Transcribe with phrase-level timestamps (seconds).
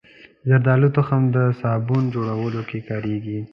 [0.49, 3.39] زردالو تخم د صابون جوړولو کې کارېږي.